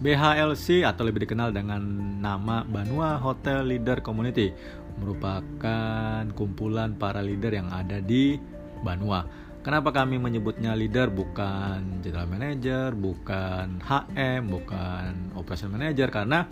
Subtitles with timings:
[0.00, 1.80] BHLC atau lebih dikenal dengan
[2.24, 4.48] nama Banua Hotel Leader Community
[4.96, 8.40] merupakan kumpulan para leader yang ada di
[8.80, 9.28] Banua.
[9.60, 16.48] Kenapa kami menyebutnya leader bukan general manager, bukan HM, bukan operation manager karena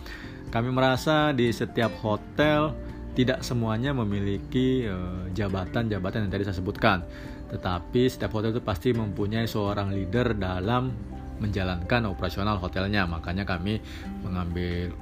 [0.53, 2.77] kami merasa di setiap hotel
[3.17, 7.01] tidak semuanya memiliki eh, jabatan-jabatan yang tadi saya sebutkan.
[7.49, 10.93] Tetapi setiap hotel itu pasti mempunyai seorang leader dalam
[11.39, 13.07] menjalankan operasional hotelnya.
[13.07, 13.81] Makanya kami
[14.23, 14.95] mengambil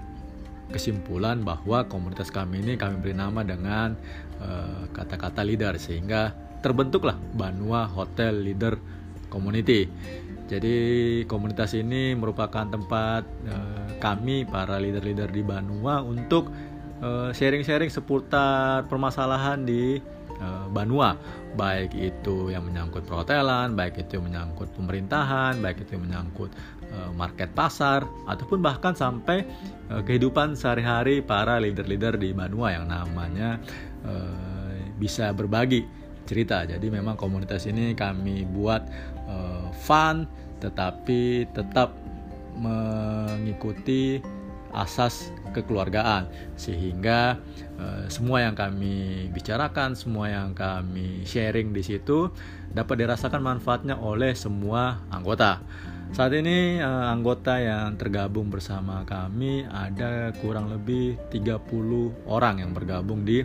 [0.71, 3.95] kesimpulan bahwa komunitas kami ini kami beri nama dengan
[4.43, 8.75] eh, kata-kata uh, leader sehingga terbentuklah Banua Hotel Leader
[9.31, 9.87] Community.
[10.47, 10.77] Jadi
[11.27, 16.55] komunitas ini merupakan tempat uh, kami para leader-leader di Banua untuk
[17.37, 20.01] sharing-sharing uh, seputar permasalahan di
[20.41, 21.17] uh, Banua,
[21.57, 26.51] baik itu yang menyangkut perhotelan, baik itu yang menyangkut pemerintahan, baik itu yang menyangkut
[26.93, 29.45] uh, market pasar, ataupun bahkan sampai
[29.87, 33.63] kehidupan sehari-hari para leader-leader di Banua yang namanya
[34.99, 35.87] bisa berbagi
[36.27, 36.67] cerita.
[36.67, 38.83] Jadi memang komunitas ini kami buat
[39.79, 40.27] fun
[40.59, 41.95] tetapi tetap
[42.59, 44.19] mengikuti
[44.75, 46.27] asas kekeluargaan
[46.59, 47.39] sehingga
[47.79, 52.31] uh, semua yang kami bicarakan, semua yang kami sharing di situ
[52.73, 55.63] dapat dirasakan manfaatnya oleh semua anggota.
[56.15, 63.27] Saat ini uh, anggota yang tergabung bersama kami ada kurang lebih 30 orang yang bergabung
[63.27, 63.43] di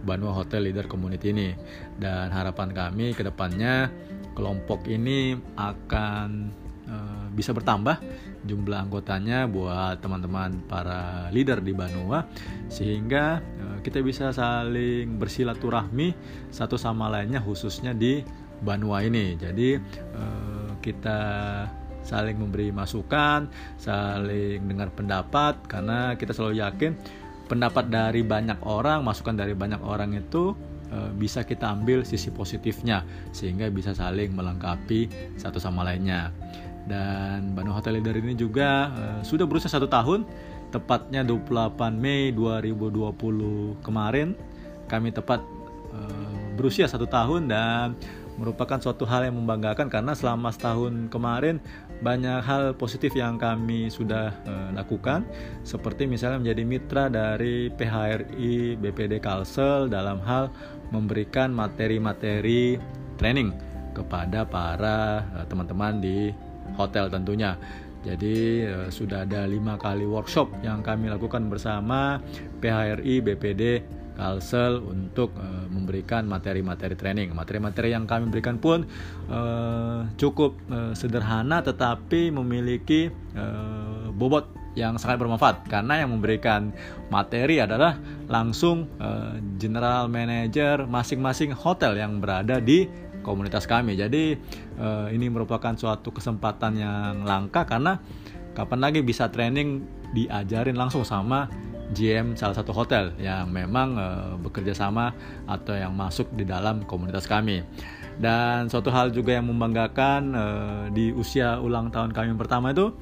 [0.00, 1.52] Banua Hotel Leader Community ini
[2.00, 3.92] dan harapan kami ke depannya
[4.32, 6.28] kelompok ini akan
[6.88, 7.98] uh, bisa bertambah
[8.44, 12.26] jumlah anggotanya buat teman-teman para leader di Banua
[12.72, 16.14] sehingga uh, kita bisa saling bersilaturahmi
[16.50, 18.24] satu sama lainnya khususnya di
[18.60, 19.80] Banua ini jadi
[20.16, 21.20] uh, kita
[22.00, 26.96] saling memberi masukan, saling dengar pendapat karena kita selalu yakin
[27.50, 30.54] pendapat dari banyak orang, masukan dari banyak orang itu
[30.90, 33.02] e, bisa kita ambil sisi positifnya
[33.34, 36.30] sehingga bisa saling melengkapi satu sama lainnya.
[36.88, 40.24] Dan Bandung Hotel Leader ini juga e, sudah berusia satu tahun,
[40.70, 44.38] tepatnya 28 Mei 2020 kemarin
[44.88, 45.44] kami tepat
[45.92, 46.00] e,
[46.56, 47.96] berusia satu tahun dan
[48.40, 51.60] merupakan suatu hal yang membanggakan karena selama setahun kemarin
[52.00, 55.28] banyak hal positif yang kami sudah uh, lakukan.
[55.60, 60.48] Seperti misalnya menjadi mitra dari PHRI BPD Kalsel dalam hal
[60.88, 62.80] memberikan materi-materi
[63.20, 63.52] training
[63.92, 66.32] kepada para uh, teman-teman di
[66.76, 67.56] hotel tentunya.
[68.00, 72.20] Jadi uh, sudah ada lima kali workshop yang kami lakukan bersama
[72.64, 73.62] PHRI BPD
[74.16, 77.36] Kalsel untuk uh, memberikan materi-materi training.
[77.36, 78.88] Materi-materi yang kami berikan pun
[79.28, 80.56] uh, cukup
[80.96, 83.12] sederhana tetapi memiliki
[84.16, 86.70] bobot yang sangat bermanfaat karena yang memberikan
[87.10, 87.98] materi adalah
[88.30, 92.86] langsung uh, general manager masing-masing hotel yang berada di
[93.20, 93.96] komunitas kami.
[93.96, 94.36] Jadi
[94.80, 98.00] uh, ini merupakan suatu kesempatan yang langka karena
[98.52, 101.46] kapan lagi bisa training diajarin langsung sama
[101.90, 105.10] GM salah satu hotel yang memang uh, bekerja sama
[105.50, 107.66] atau yang masuk di dalam komunitas kami.
[108.20, 112.92] Dan suatu hal juga yang membanggakan uh, di usia ulang tahun kami yang pertama itu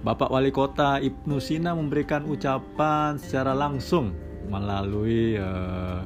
[0.00, 4.16] Bapak Wali Kota Ibnu Sina memberikan ucapan secara langsung
[4.48, 6.00] melalui uh,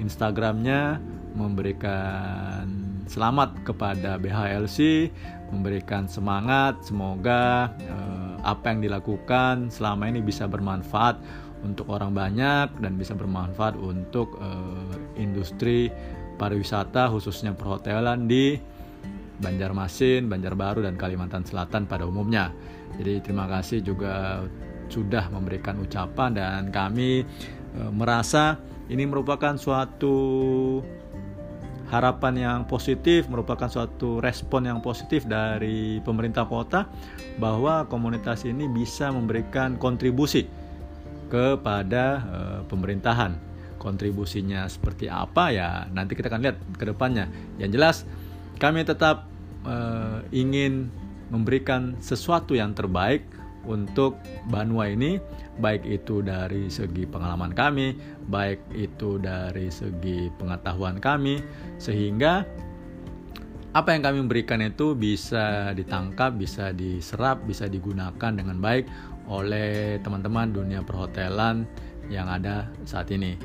[0.00, 0.98] Instagramnya
[1.36, 2.79] memberikan
[3.10, 5.10] selamat kepada BHLC,
[5.50, 11.18] memberikan semangat semoga uh, apa yang dilakukan selama ini bisa bermanfaat
[11.66, 15.90] untuk orang banyak dan bisa bermanfaat untuk uh, industri
[16.38, 18.56] pariwisata khususnya perhotelan di
[19.40, 22.52] Banjarmasin, Banjarbaru dan Kalimantan Selatan pada umumnya.
[23.00, 24.44] Jadi terima kasih juga
[24.92, 27.24] sudah memberikan ucapan dan kami
[27.72, 28.58] e, merasa
[28.90, 30.18] ini merupakan suatu
[31.90, 36.86] harapan yang positif, merupakan suatu respon yang positif dari pemerintah kota
[37.42, 40.46] bahwa komunitas ini bisa memberikan kontribusi
[41.26, 43.34] kepada uh, pemerintahan.
[43.80, 47.26] Kontribusinya seperti apa ya nanti kita akan lihat ke depannya.
[47.58, 47.96] Yang jelas
[48.62, 49.26] kami tetap
[49.66, 50.92] uh, ingin
[51.32, 53.24] memberikan sesuatu yang terbaik
[53.68, 54.16] untuk
[54.48, 55.20] Banua ini
[55.60, 57.96] baik itu dari segi pengalaman kami,
[58.28, 61.44] baik itu dari segi pengetahuan kami
[61.76, 62.44] sehingga
[63.70, 68.90] apa yang kami berikan itu bisa ditangkap, bisa diserap, bisa digunakan dengan baik
[69.30, 71.62] oleh teman-teman dunia perhotelan
[72.10, 73.38] yang ada saat ini.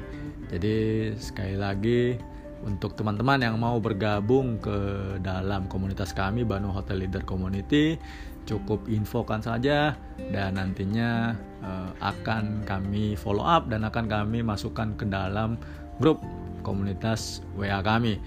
[0.50, 2.18] Jadi sekali lagi
[2.64, 4.78] untuk teman-teman yang mau bergabung ke
[5.20, 8.00] dalam komunitas kami Banu Hotel Leader Community
[8.46, 9.98] cukup infokan saja
[10.32, 11.34] dan nantinya
[11.66, 15.58] uh, akan kami follow up dan akan kami masukkan ke dalam
[15.98, 16.22] grup
[16.62, 18.22] komunitas WA kami.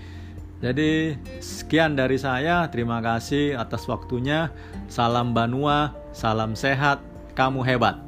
[0.58, 4.50] Jadi sekian dari saya, terima kasih atas waktunya.
[4.90, 6.98] Salam Banua, salam sehat,
[7.38, 8.07] kamu hebat.